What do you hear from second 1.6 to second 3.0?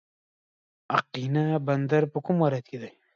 بندر په کوم ولایت کې دی؟